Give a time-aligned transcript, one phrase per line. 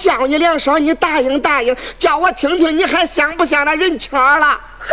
[0.00, 4.46] 叫你两声，你答应答应，叫我听听，你还像不像那人腔了？
[4.46, 4.86] 好，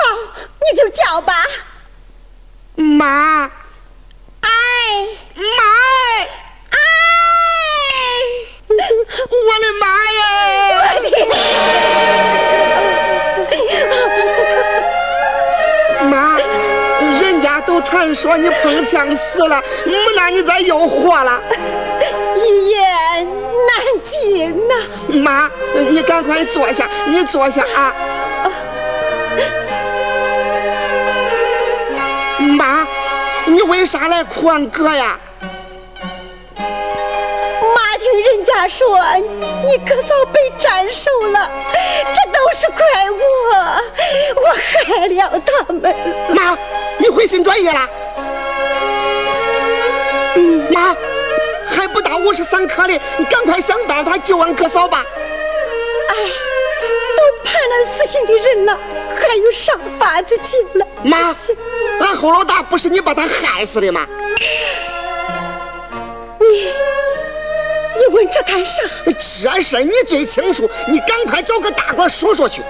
[0.59, 1.33] 你就叫吧。
[2.75, 3.49] 妈，
[4.41, 4.49] 哎，
[5.33, 5.41] 妈，
[6.69, 6.77] 哎，
[8.69, 9.87] 我的妈
[10.17, 10.21] 呀！
[16.11, 16.37] 妈，
[17.21, 19.63] 人家都传说你碰枪死了，
[20.15, 20.96] 那你咋又活
[26.47, 27.93] 坐下，你坐下啊！
[32.57, 32.87] 妈，
[33.45, 35.19] 你为啥来哭俺哥呀？
[36.57, 38.99] 妈听人家说
[39.65, 41.49] 你哥嫂被斩首了，
[42.15, 43.17] 这都是怪我，
[44.41, 45.95] 我害了他们。
[46.29, 46.57] 妈，
[46.97, 47.89] 你回心转意了？
[50.71, 50.95] 妈。
[51.69, 55.05] 还不到五十三刻哩，你赶快想办法救俺哥嫂吧！
[56.17, 56.19] 哎，
[57.15, 58.77] 都判了死刑的人了，
[59.15, 60.87] 还有啥法子救了？
[61.03, 61.33] 妈，
[61.99, 64.07] 俺侯老大不是你把他害死的吗？
[66.39, 66.73] 你，
[67.97, 68.81] 你问这干啥？
[69.05, 72.61] 这事你最清楚，你赶快找个大官说说去。
[72.61, 72.65] 啊！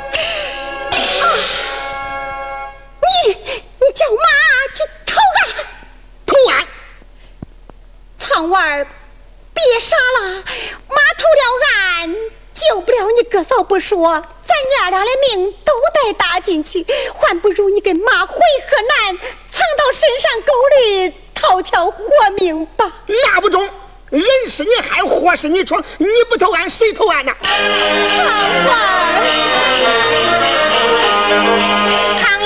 [3.02, 4.28] 你，你叫妈
[4.74, 5.40] 去投案！
[6.26, 6.68] 投案！
[8.20, 8.86] 苍娃儿。
[9.54, 10.44] 别傻了，
[10.88, 11.74] 妈投了案，
[12.70, 18.42] 救不了你哥嫂不说，咱娘俩的命都得搭进去，还不如你跟妈回河
[18.90, 19.18] 南，
[19.50, 22.02] 藏到深山沟里，讨条活
[22.38, 22.92] 命吧。
[23.08, 23.64] 那不中，
[24.10, 27.32] 人是你害，祸是你闯，你不投案，谁投案呢？
[27.42, 27.50] 苍
[28.68, 28.76] 娃
[32.20, 32.40] 常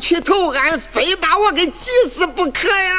[0.00, 2.94] 去投案，非把我给急死不可呀！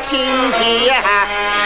[0.00, 0.20] 青
[0.52, 1.57] 皮呀。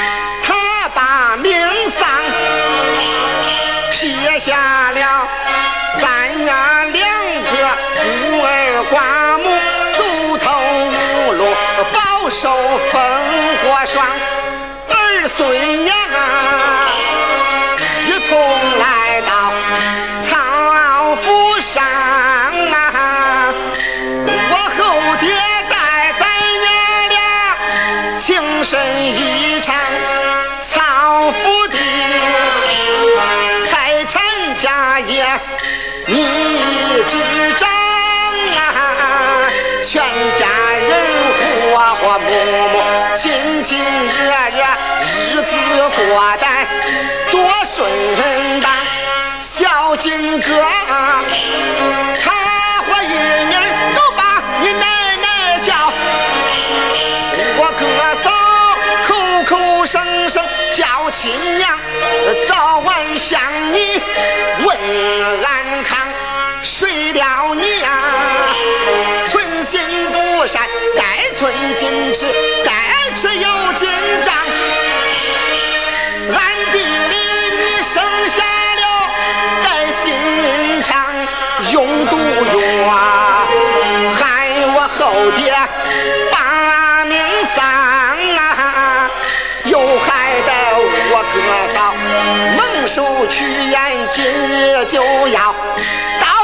[93.33, 95.55] 屈原，今日就要。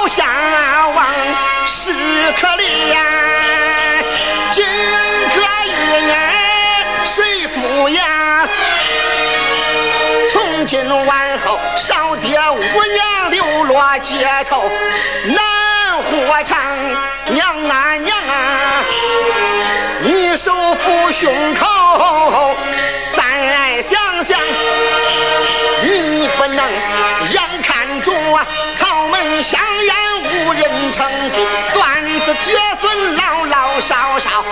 [0.09, 0.25] 相
[0.95, 1.04] 望
[1.66, 1.92] 是
[2.40, 2.97] 可怜，
[4.50, 4.64] 金
[5.35, 5.71] 科玉
[6.11, 6.14] 儿
[7.04, 8.49] 谁抚养？
[10.33, 11.07] 从今往
[11.45, 14.64] 后，少爹无娘流落街头
[15.26, 15.38] 难
[16.04, 16.57] 活长。
[17.26, 18.83] 娘啊娘啊，
[20.00, 22.57] 你手扶胸口，
[23.12, 24.40] 再想想，
[26.55, 26.64] 能
[27.33, 28.87] 眼看着啊，草。
[29.09, 31.40] 门香烟无人承继，
[31.73, 34.45] 断子绝孙老老少少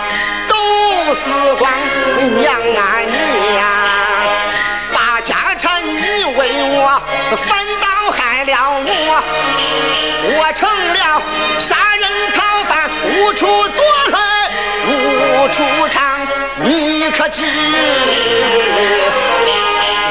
[0.48, 1.70] 都死光。
[2.38, 2.98] 娘啊
[3.52, 3.62] 娘，
[4.94, 7.02] 把家产你为我
[7.46, 8.50] 反倒害了
[8.80, 9.22] 我，
[10.38, 11.22] 我成了
[11.60, 14.18] 杀人逃犯，无处躲来
[14.86, 16.26] 无处藏。
[16.62, 17.44] 你可知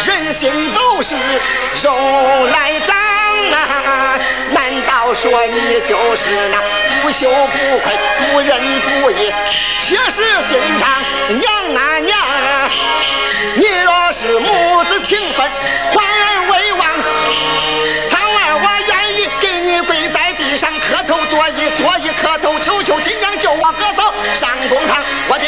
[0.06, 0.72] 人心
[1.06, 1.14] 是
[1.86, 2.96] 肉来长？
[3.54, 4.18] 啊！
[4.52, 6.58] 难道说你就是那
[7.04, 9.32] 不羞不愧、不仁不义、
[9.80, 10.90] 铁石心肠
[11.30, 11.46] 娘
[11.76, 12.68] 啊娘啊？
[13.56, 15.48] 你若是母子情分，
[15.94, 16.82] 还儿为王，
[18.10, 25.46] 苍儿我愿意给你跪在地上磕头作揖，作揖磕头，求求亲娘救我哥嫂上公堂，我的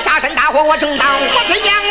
[0.00, 1.89] 杀身大祸我正当，我推娘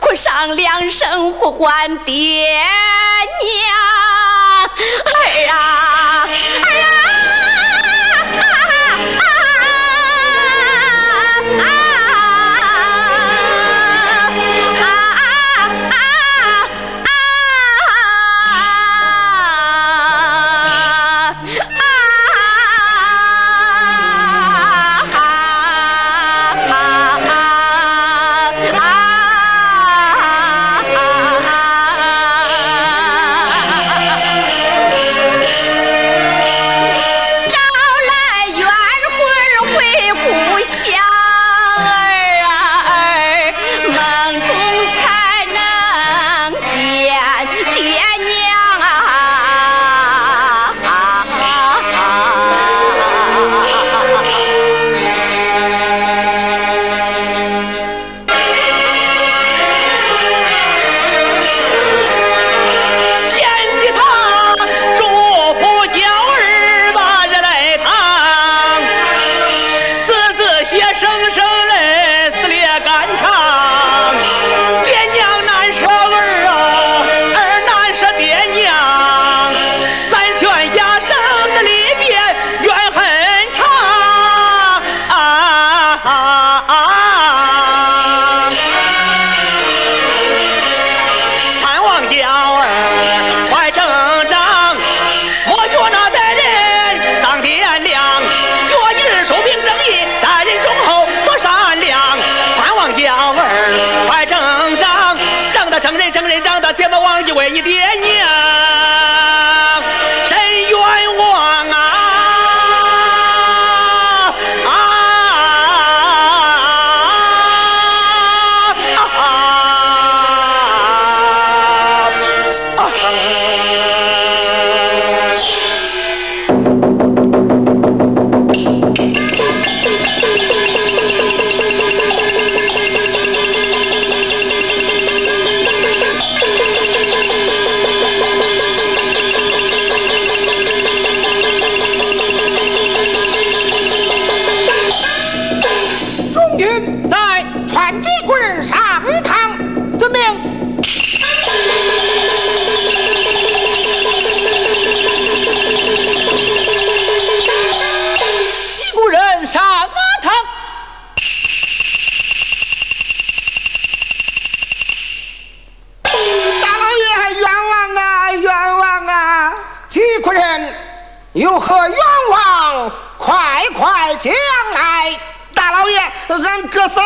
[0.00, 2.46] 哭上两声呼唤爹
[3.42, 3.78] 娘。
[4.78, 5.87] 儿啊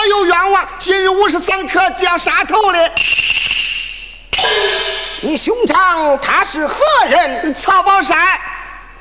[0.08, 2.90] 有冤枉，今日午时三刻就要杀头的。
[5.20, 6.76] 你兄长他是何
[7.08, 7.54] 人？
[7.54, 8.18] 曹宝山，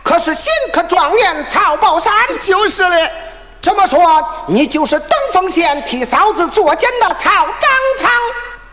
[0.04, 2.14] 可是新科状元曹宝山？
[2.40, 3.12] 就是的。
[3.62, 8.12] 这么说，你就是登封县替嫂子作奸的曹张仓？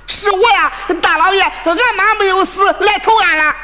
[0.07, 3.55] 是我呀，大老爷，俺妈没有死，来投案了。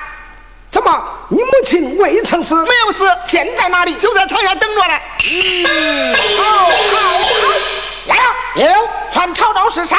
[0.71, 1.05] 怎么？
[1.29, 2.55] 你母亲未曾死？
[2.65, 3.95] 没有死，现在哪里？
[3.95, 4.95] 就在台下等着呢。
[5.31, 7.84] 嗯，好，好，好。
[8.07, 8.23] 来了，
[8.57, 9.99] 有传曹昭是上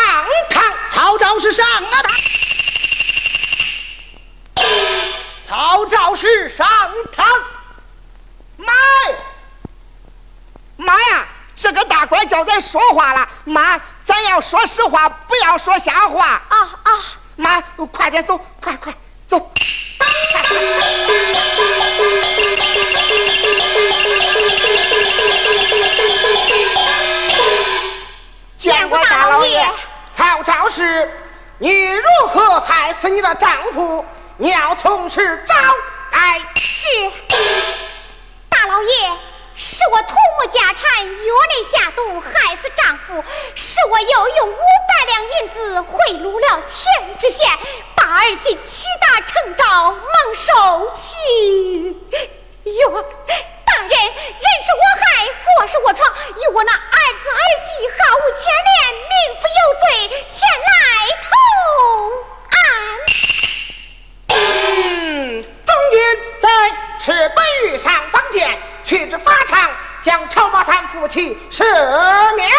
[0.50, 0.64] 堂。
[0.92, 2.16] 曹昭是上啊堂。
[5.48, 6.68] 曹昭是上
[7.16, 7.26] 堂。
[8.58, 8.74] 妈，
[10.78, 11.26] 妈呀！
[11.56, 16.42] 这个大官叫咱说话了，妈，咱要说实话，不要说瞎话。
[16.48, 16.92] 啊啊！
[17.36, 18.94] 妈，快点走，快快
[19.28, 19.52] 走。
[28.66, 29.64] 见过大老爷。
[30.12, 31.08] 曹操是，
[31.60, 34.04] 你如何害死你的丈夫？
[34.38, 35.54] 你要从实招
[36.12, 36.42] 来。
[36.56, 36.88] 是，
[38.50, 38.90] 大老爷。
[39.58, 43.24] 是我图谋家产，越雷下毒，害死丈夫；
[43.56, 47.48] 是我又用五百两银子贿赂了钱知县，
[47.96, 51.96] 把儿媳屈打成招，蒙受屈。
[52.66, 53.06] 哟，
[53.76, 54.00] 大人，人
[54.64, 55.04] 是我害，
[55.44, 56.78] 祸是我闯，与我那儿
[57.22, 59.86] 子儿媳毫无牵连，民妇有罪，
[60.32, 60.72] 前来
[61.20, 61.28] 投
[62.56, 62.58] 案。
[64.30, 66.00] 嗯，中军
[66.40, 66.48] 在
[66.98, 68.58] 赤白玉上方见。
[68.86, 69.70] 去至法场，
[70.02, 71.66] 将曹宝山夫妻赦
[72.36, 72.50] 免。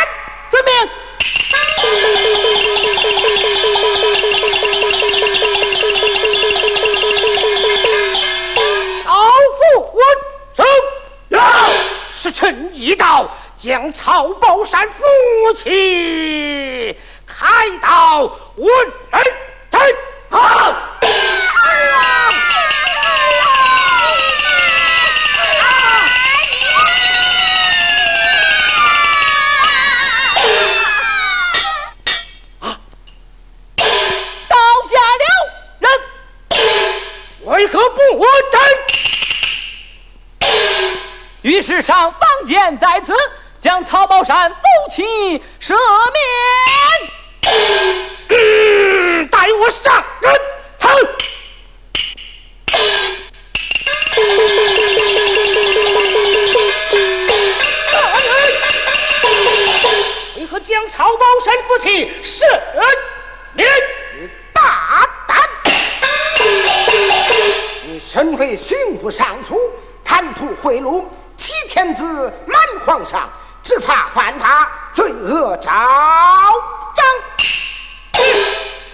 [0.50, 0.90] 遵命。
[9.06, 9.12] 老
[9.56, 10.25] 夫闻声。
[12.16, 16.96] 时辰已到，将曹宝山夫妻
[17.26, 18.22] 开刀
[18.56, 18.68] 问
[19.10, 19.22] 人。
[20.28, 20.74] 好。
[37.44, 38.60] 为何不问斩？
[41.46, 43.14] 于是上房间在此，
[43.60, 44.56] 将曹宝山夫
[44.90, 45.76] 妻赦
[46.12, 46.24] 免。
[49.30, 50.34] 带我上人
[50.76, 50.88] 头。
[60.36, 62.42] 为何将曹宝山夫妻赦
[63.52, 63.68] 免？
[64.52, 65.48] 大胆！
[67.84, 69.60] 你身为刑部尚书，
[70.04, 71.04] 贪图贿赂，
[72.86, 73.28] 皇上，
[73.64, 75.68] 只怕犯他，罪恶昭
[76.94, 77.04] 彰。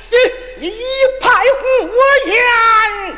[0.08, 0.16] 你
[0.66, 0.72] 你
[1.20, 1.60] 派胡
[2.26, 2.42] 言，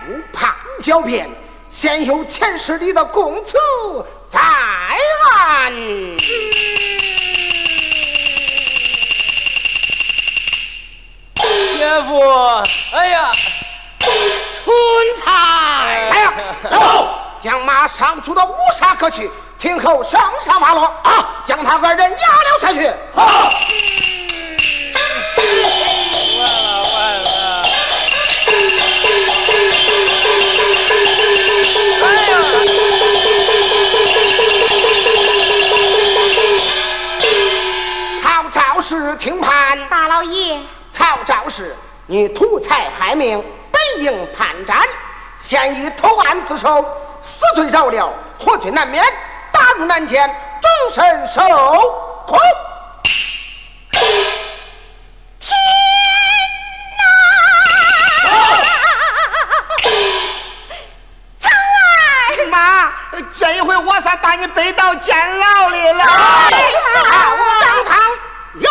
[0.09, 1.31] 误判狡辩，
[1.71, 3.57] 先有前世里的供词
[4.29, 5.73] 在案。
[11.77, 12.21] 姐夫，
[12.95, 13.31] 哎呀！
[14.01, 14.75] 春
[15.25, 16.33] 菜，来呀！
[17.39, 19.31] 将马上出到乌纱革去，
[19.65, 21.41] 听候圣上发落啊！
[21.43, 22.87] 将他二人押了下去。
[23.15, 23.51] 好。
[26.37, 27.65] 完了完了！
[32.03, 32.33] 哎呀！
[38.23, 40.61] 曹昭氏听判，大老爷。
[40.93, 41.75] 曹昭氏。
[42.07, 44.87] 你图财害命，本应叛斩，
[45.39, 46.85] 现已投案自首，
[47.23, 49.03] 死罪饶了，活罪难免，
[49.65, 50.29] 打入南监，
[50.61, 51.41] 终身受
[52.27, 52.37] 苦。
[63.33, 66.05] 这一回我算把你背到监牢里了。
[67.61, 67.97] 张苍，
[68.61, 68.71] 哟，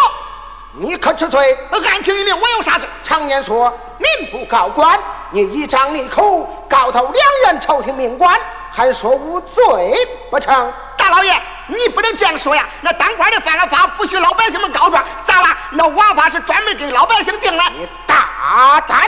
[0.74, 1.58] 你可知罪？
[1.72, 2.88] 案情一明，我有啥罪？
[3.02, 4.98] 常言说，民不告官。
[5.32, 7.14] 你一张利口告到两
[7.46, 8.40] 院朝廷命官，
[8.72, 9.94] 还说无罪
[10.30, 10.72] 不成？
[11.14, 11.32] 大老爷，
[11.68, 12.68] 你不能这样说呀！
[12.82, 15.56] 那当官的犯了法，不许老百姓们告状，咋啦？
[15.74, 17.64] 那王法是专门给老百姓定的。
[17.78, 19.08] 你大胆！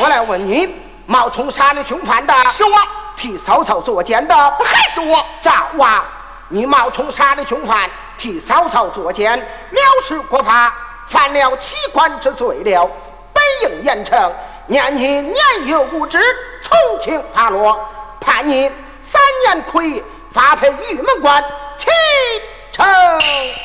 [0.00, 0.82] 我来问你。
[1.06, 2.70] 冒充杀你凶犯的是我，
[3.14, 5.22] 替嫂嫂作奸的不还是我？
[5.42, 6.02] 赵娃，
[6.48, 9.38] 你冒充杀你凶犯，替嫂嫂作奸，
[9.70, 10.72] 藐视国法，
[11.06, 12.90] 犯了欺官之罪了，
[13.34, 14.32] 本应严惩。
[14.66, 16.18] 念你年幼无知，
[16.62, 17.78] 从轻发落，
[18.18, 18.72] 判你
[19.14, 21.40] 三年亏，发配玉门关，
[21.76, 21.86] 启
[22.72, 22.84] 程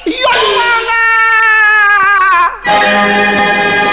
[0.05, 0.21] 冤
[0.55, 0.61] 枉
[2.65, 3.88] 啊！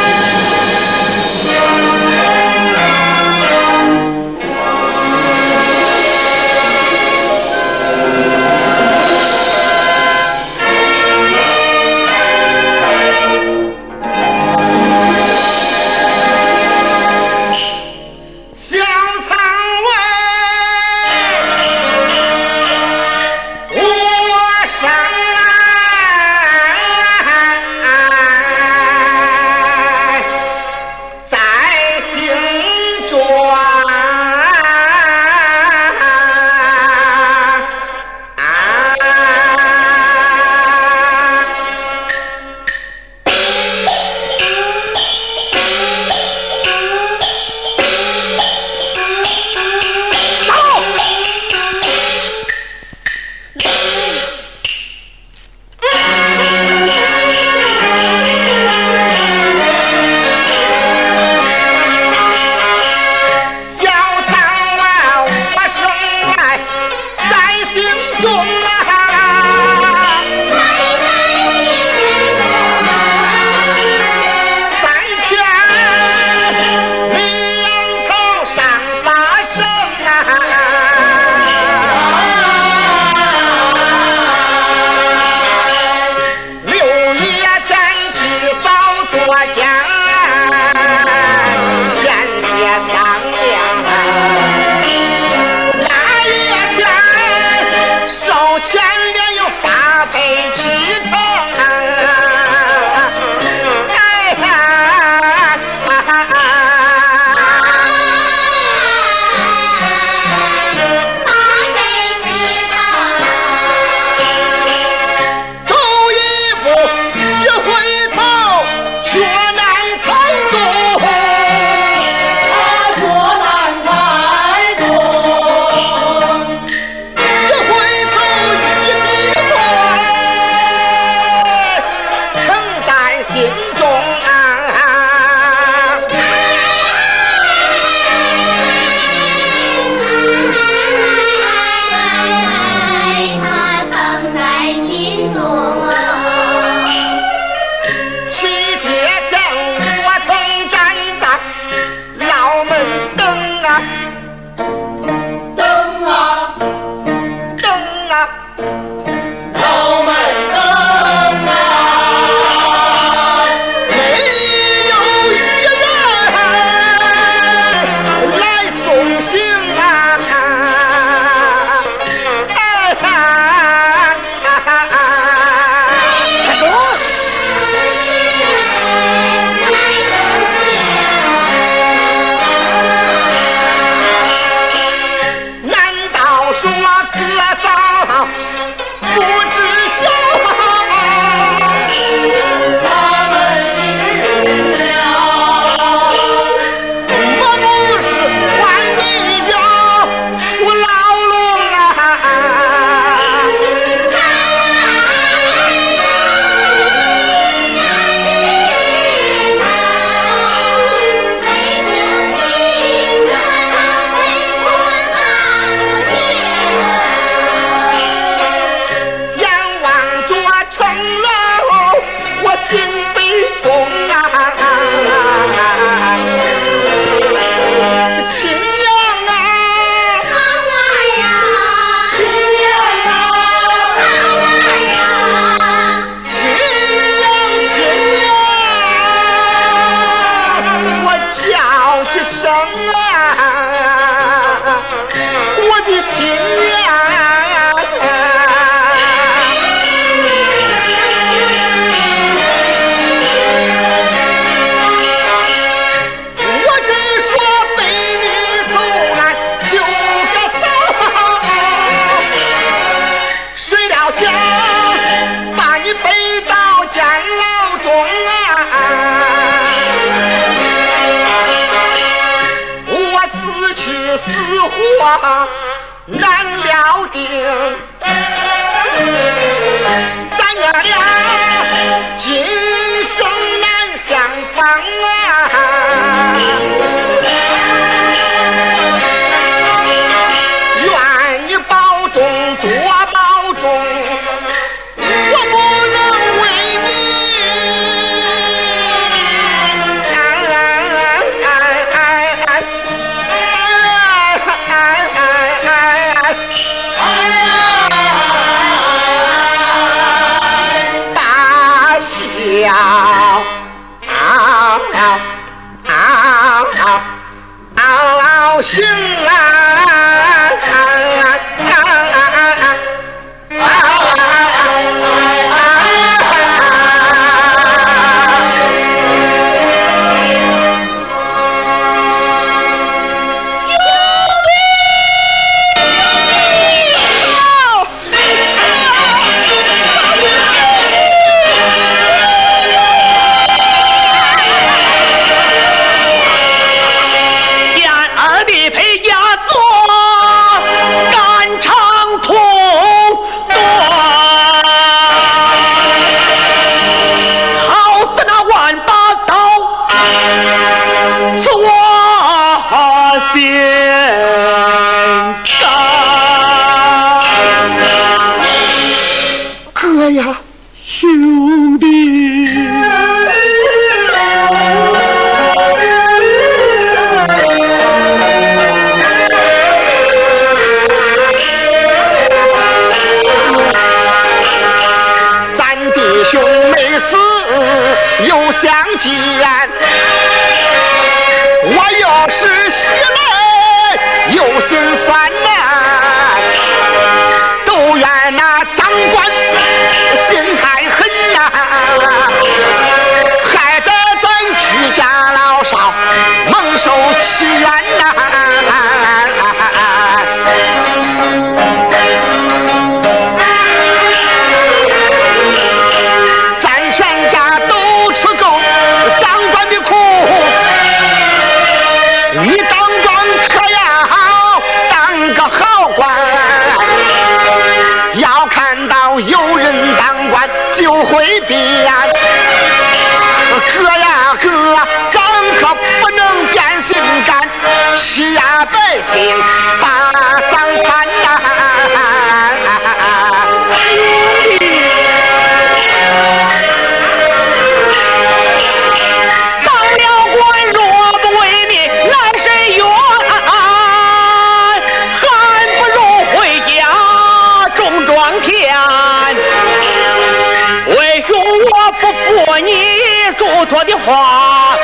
[463.37, 464.77] 嘱托的话，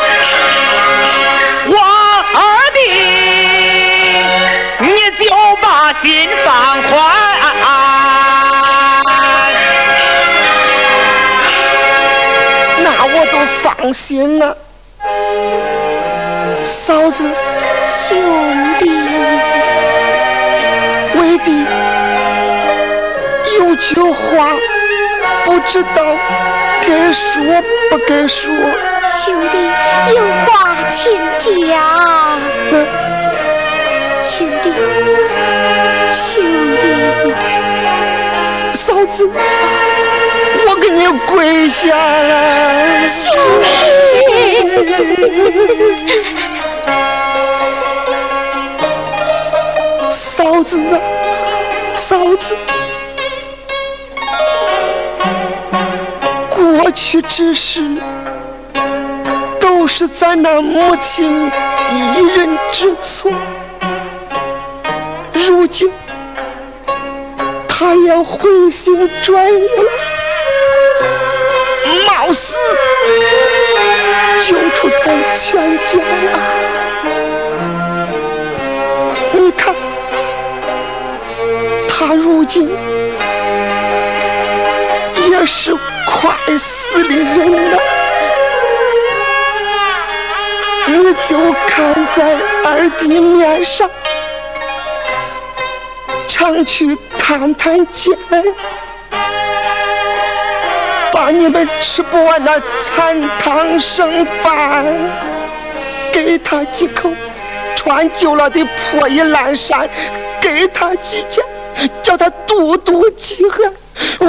[1.67, 1.77] 我
[2.35, 2.39] 儿
[2.75, 2.81] 的，
[4.79, 4.89] 你
[5.19, 5.25] 就
[5.61, 6.91] 把心放宽。
[12.85, 14.57] 那我都放心了，
[16.63, 17.31] 嫂子，
[17.87, 18.17] 兄
[18.79, 18.91] 弟，
[21.15, 21.67] 为弟
[23.59, 24.57] 有句话
[25.45, 26.17] 不知道
[26.81, 27.63] 该说
[27.93, 28.51] 不该说。
[29.07, 29.59] 兄弟，
[30.17, 31.45] 有话请讲。
[34.23, 34.73] 兄弟，
[36.11, 36.43] 兄
[36.81, 36.85] 弟，
[38.73, 39.29] 嫂子，
[40.67, 43.07] 我给你跪下了。
[43.07, 43.31] 兄
[43.63, 43.69] 弟，
[50.11, 50.97] 嫂子啊，
[51.95, 52.57] 嫂子，
[56.93, 57.97] 去之时，
[59.59, 61.51] 都是咱那母亲
[61.91, 63.33] 一人之错。
[65.33, 65.91] 如今
[67.69, 69.91] 他要回心转意了，
[72.07, 72.55] 貌似
[74.45, 76.39] 就出咱全家了。
[79.33, 79.75] 你看，
[81.89, 82.71] 他如今
[85.31, 85.77] 也是。
[86.13, 87.79] 快死的人了。
[90.87, 93.89] 你就看在二弟面上，
[96.29, 98.15] 常去探探监，
[101.11, 104.85] 把你们吃不完那残汤剩饭
[106.13, 107.11] 给他几口，
[107.75, 109.89] 穿旧了的破衣烂衫
[110.41, 111.43] 给他几件，
[112.03, 113.73] 叫他肚肚饥寒，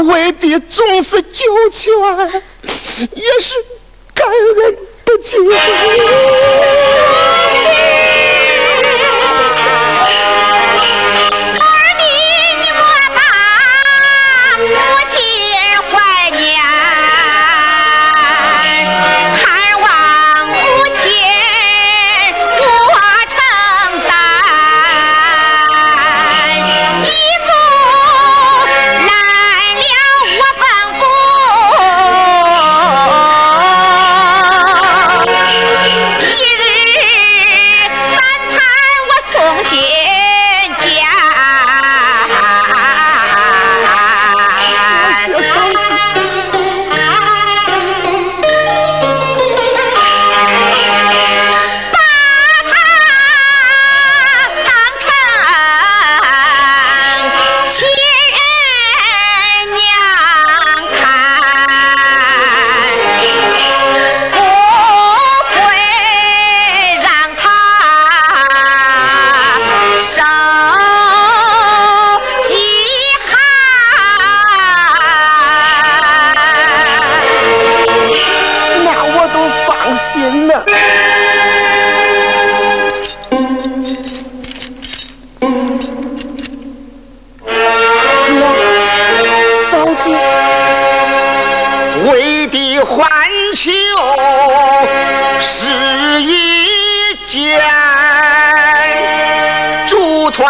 [0.01, 1.93] 为的总是九泉，
[3.13, 3.53] 也是
[4.13, 5.39] 感恩不尽。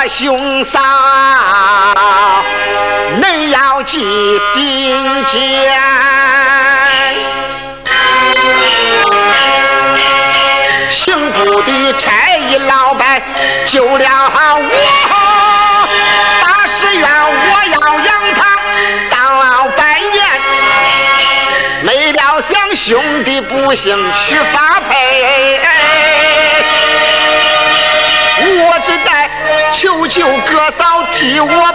[0.07, 0.79] 兄嫂，
[3.21, 5.73] 恁要记心间。
[10.91, 13.21] 刑部的差役老板
[13.65, 14.05] 救了
[14.59, 15.87] 我，
[16.41, 18.59] 大师院我要养他
[19.09, 20.25] 当老百年，
[21.81, 23.97] 没料想兄弟不幸
[24.27, 24.79] 去发
[30.07, 31.73] 求求哥嫂替我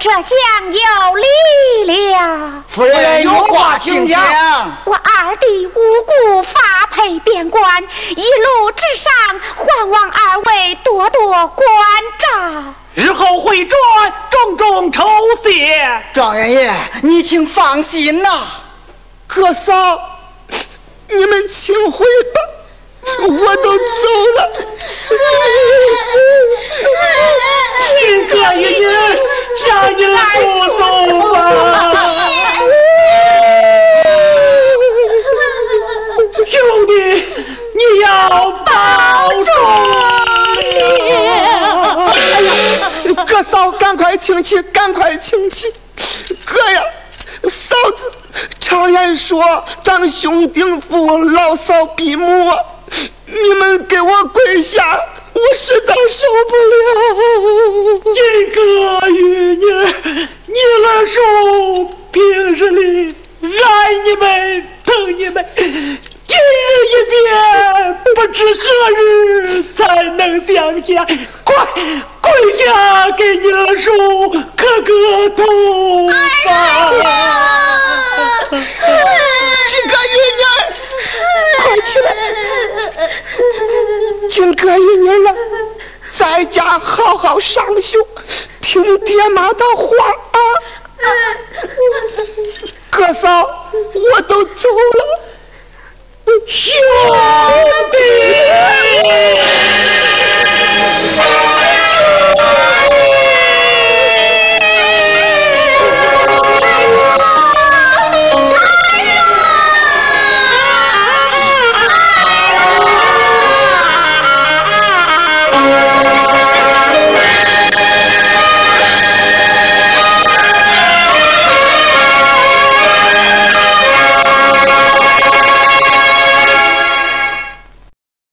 [0.00, 0.24] 这厢
[0.64, 1.14] 有
[1.84, 2.64] 礼了。
[2.66, 4.18] 夫人有话请讲。
[4.86, 7.82] 我二弟无故发配边关，
[8.16, 9.12] 一路之上，
[9.54, 11.68] 还望二位多多关
[12.18, 12.74] 照。
[12.94, 13.78] 日后会转，
[14.30, 15.06] 重重酬
[15.44, 16.02] 谢。
[16.14, 18.40] 状元爷，你请放心呐，
[19.26, 20.00] 哥嫂。
[21.08, 22.40] 你们请回吧，
[23.02, 23.82] 我都走
[24.36, 24.38] 了。
[27.88, 28.82] 亲哥爷爷，
[29.68, 30.18] 让你来
[30.78, 30.80] 走
[31.28, 31.34] 吧。
[36.46, 36.52] 兄
[36.86, 36.90] 弟，
[37.74, 38.08] 你要
[38.64, 38.68] 保
[39.44, 39.48] 重
[39.90, 39.92] 了。
[42.10, 42.48] 哎呀，
[43.26, 45.72] 哥嫂，赶快请起，赶快请起，
[46.46, 46.82] 哥呀！
[47.48, 48.10] 嫂子，
[48.60, 52.52] 常言说，长兄顶父，老嫂比母。
[53.26, 54.98] 你们给我跪下，
[55.32, 56.76] 我实在受不了。
[58.14, 58.18] 一
[58.50, 58.60] 个
[59.10, 59.64] 与你，
[60.46, 60.54] 你
[60.86, 61.16] 二叔
[62.12, 62.22] 平
[62.54, 63.14] 日里
[63.44, 66.40] 爱你们，疼你们，今日
[66.90, 67.14] 一别，
[68.14, 70.88] 不知何日才能相见。
[71.44, 71.54] 快
[72.20, 75.38] 跪下，给你二叔磕个头
[76.08, 76.12] 吧。
[79.70, 80.42] 这个月娘，
[81.70, 82.12] 快起来
[84.28, 85.32] 今儿个一年了
[86.10, 87.96] 在家好好上学
[88.60, 89.86] 听爹妈的话
[90.32, 90.38] 啊。
[92.90, 93.70] 哥嫂
[94.12, 95.20] 我都走了
[96.44, 96.74] 兄
[97.92, 97.98] 弟。